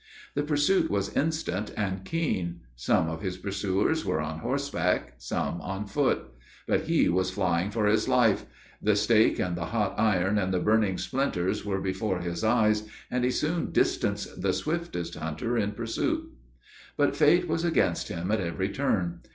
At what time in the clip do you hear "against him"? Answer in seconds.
17.63-18.31